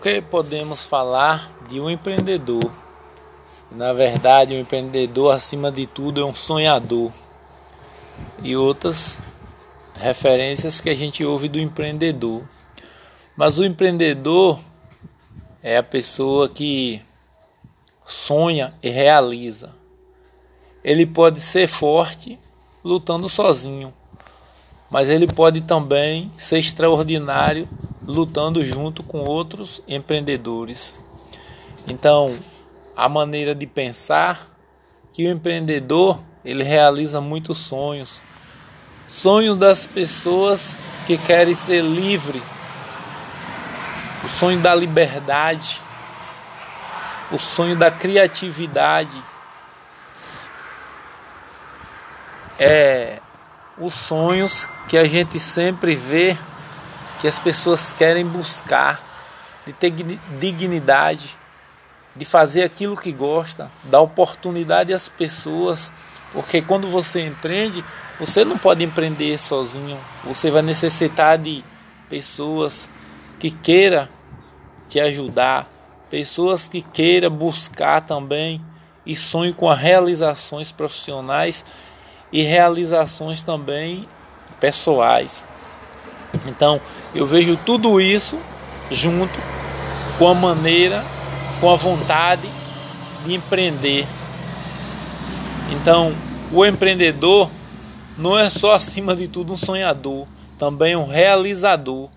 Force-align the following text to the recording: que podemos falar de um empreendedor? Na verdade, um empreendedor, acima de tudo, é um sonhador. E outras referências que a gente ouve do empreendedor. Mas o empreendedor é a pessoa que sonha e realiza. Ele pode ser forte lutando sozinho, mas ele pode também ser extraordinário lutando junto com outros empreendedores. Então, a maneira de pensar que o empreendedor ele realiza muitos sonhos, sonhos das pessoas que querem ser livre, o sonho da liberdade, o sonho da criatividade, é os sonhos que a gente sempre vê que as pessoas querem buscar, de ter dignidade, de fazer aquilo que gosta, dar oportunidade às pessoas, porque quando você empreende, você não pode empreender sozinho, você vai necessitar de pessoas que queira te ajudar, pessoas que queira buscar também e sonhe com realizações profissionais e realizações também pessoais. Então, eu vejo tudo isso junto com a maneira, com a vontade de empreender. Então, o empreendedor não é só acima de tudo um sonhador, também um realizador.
que 0.00 0.22
podemos 0.22 0.86
falar 0.86 1.52
de 1.68 1.78
um 1.78 1.90
empreendedor? 1.90 2.72
Na 3.70 3.92
verdade, 3.92 4.54
um 4.54 4.58
empreendedor, 4.58 5.34
acima 5.34 5.70
de 5.70 5.86
tudo, 5.86 6.22
é 6.22 6.24
um 6.24 6.34
sonhador. 6.34 7.12
E 8.42 8.56
outras 8.56 9.18
referências 9.94 10.80
que 10.80 10.88
a 10.88 10.94
gente 10.94 11.22
ouve 11.22 11.48
do 11.48 11.60
empreendedor. 11.60 12.42
Mas 13.36 13.58
o 13.58 13.64
empreendedor 13.64 14.58
é 15.62 15.76
a 15.76 15.82
pessoa 15.82 16.48
que 16.48 17.02
sonha 18.06 18.72
e 18.82 18.88
realiza. 18.88 19.74
Ele 20.82 21.04
pode 21.04 21.42
ser 21.42 21.68
forte 21.68 22.38
lutando 22.82 23.28
sozinho, 23.28 23.92
mas 24.90 25.10
ele 25.10 25.26
pode 25.26 25.60
também 25.60 26.32
ser 26.38 26.58
extraordinário 26.58 27.68
lutando 28.02 28.64
junto 28.64 29.02
com 29.02 29.18
outros 29.20 29.82
empreendedores. 29.86 30.98
Então, 31.86 32.38
a 32.96 33.08
maneira 33.08 33.54
de 33.54 33.66
pensar 33.66 34.48
que 35.12 35.26
o 35.26 35.30
empreendedor 35.30 36.18
ele 36.44 36.62
realiza 36.62 37.20
muitos 37.20 37.58
sonhos, 37.58 38.22
sonhos 39.08 39.58
das 39.58 39.86
pessoas 39.86 40.78
que 41.06 41.18
querem 41.18 41.54
ser 41.54 41.82
livre, 41.82 42.42
o 44.24 44.28
sonho 44.28 44.60
da 44.60 44.74
liberdade, 44.74 45.82
o 47.30 47.38
sonho 47.38 47.76
da 47.76 47.90
criatividade, 47.90 49.22
é 52.58 53.20
os 53.78 53.94
sonhos 53.94 54.68
que 54.86 54.98
a 54.98 55.04
gente 55.06 55.40
sempre 55.40 55.96
vê 55.96 56.36
que 57.20 57.28
as 57.28 57.38
pessoas 57.38 57.92
querem 57.92 58.26
buscar, 58.26 59.00
de 59.66 59.72
ter 59.74 59.90
dignidade, 60.40 61.38
de 62.16 62.24
fazer 62.24 62.62
aquilo 62.62 62.96
que 62.96 63.12
gosta, 63.12 63.70
dar 63.84 64.00
oportunidade 64.00 64.92
às 64.92 65.08
pessoas, 65.08 65.92
porque 66.32 66.62
quando 66.62 66.88
você 66.88 67.26
empreende, 67.26 67.84
você 68.18 68.44
não 68.44 68.56
pode 68.56 68.82
empreender 68.82 69.38
sozinho, 69.38 69.98
você 70.24 70.50
vai 70.50 70.62
necessitar 70.62 71.36
de 71.36 71.62
pessoas 72.08 72.88
que 73.38 73.50
queira 73.50 74.08
te 74.88 74.98
ajudar, 74.98 75.68
pessoas 76.10 76.68
que 76.68 76.82
queira 76.82 77.28
buscar 77.28 78.02
também 78.02 78.64
e 79.04 79.14
sonhe 79.14 79.52
com 79.52 79.72
realizações 79.72 80.72
profissionais 80.72 81.64
e 82.32 82.42
realizações 82.42 83.44
também 83.44 84.08
pessoais. 84.58 85.44
Então, 86.46 86.80
eu 87.14 87.26
vejo 87.26 87.56
tudo 87.64 88.00
isso 88.00 88.38
junto 88.90 89.38
com 90.18 90.28
a 90.28 90.34
maneira, 90.34 91.04
com 91.60 91.70
a 91.70 91.76
vontade 91.76 92.48
de 93.24 93.34
empreender. 93.34 94.06
Então, 95.70 96.14
o 96.52 96.64
empreendedor 96.64 97.50
não 98.18 98.38
é 98.38 98.50
só 98.50 98.74
acima 98.74 99.14
de 99.14 99.28
tudo 99.28 99.52
um 99.52 99.56
sonhador, 99.56 100.26
também 100.58 100.96
um 100.96 101.06
realizador. 101.06 102.08